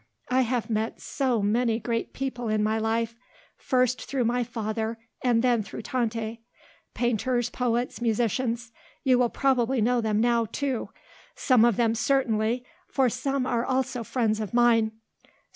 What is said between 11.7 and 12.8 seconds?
them certainly,